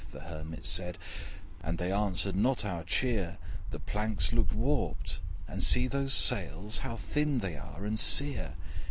the 0.13 0.21
Hermit 0.21 0.65
said 0.65 0.97
'And 1.61 1.77
they 1.77 1.91
answered 1.91 2.35
not 2.35 2.65
our 2.65 2.83
cheer! 2.83 3.37
The 3.69 3.77
planks 3.79 4.33
looked 4.33 4.51
warped! 4.51 5.19
and 5.47 5.63
see 5.63 5.85
those 5.85 6.15
sails, 6.15 6.79
How 6.79 6.95
thin 6.97 7.37
they 7.37 7.55
are 7.55 7.85
and 7.85 7.99
sere! 7.99 8.55